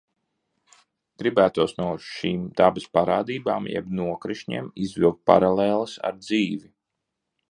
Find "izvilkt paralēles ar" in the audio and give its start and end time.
4.87-6.21